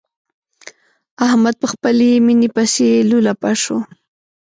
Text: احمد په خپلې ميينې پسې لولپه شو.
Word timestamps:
احمد 1.27 1.55
په 1.61 1.67
خپلې 1.73 2.09
ميينې 2.25 2.49
پسې 2.55 2.87
لولپه 3.09 3.51
شو. 3.63 3.77